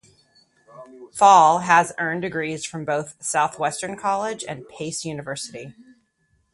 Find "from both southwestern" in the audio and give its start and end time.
2.65-3.95